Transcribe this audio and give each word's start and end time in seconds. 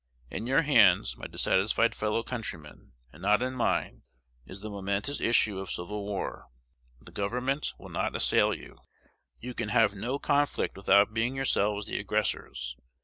In 0.31 0.47
your 0.47 0.63
hands, 0.63 1.15
my 1.15 1.27
dissatisfied 1.27 1.93
fellow 1.93 2.23
countrymen, 2.23 2.93
and 3.13 3.21
not 3.21 3.43
in 3.43 3.53
mine, 3.53 4.01
is 4.47 4.61
the 4.61 4.69
momentous 4.71 5.21
issue 5.21 5.59
of 5.59 5.69
civil 5.69 6.03
war. 6.03 6.47
The 6.99 7.11
Government 7.11 7.71
will 7.77 7.89
not 7.91 8.15
assail 8.15 8.51
you. 8.51 8.79
You 9.39 9.53
can 9.53 9.69
have 9.69 9.93
no 9.93 10.17
conflict 10.17 10.75
without 10.75 11.13
being 11.13 11.35
yourselves 11.35 11.85
the 11.85 11.99
aggressors. 11.99 12.75